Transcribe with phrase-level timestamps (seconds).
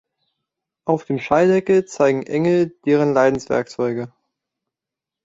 [0.85, 4.11] Auf dem Schalldeckel zeigen Engel deren Leidenswerkzeuge.